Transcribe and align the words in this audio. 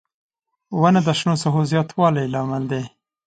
•ونه 0.79 1.01
د 1.07 1.09
شنو 1.19 1.33
ساحو 1.41 1.61
زیاتوالي 1.71 2.25
لامل 2.33 2.63
دی. 2.71 2.83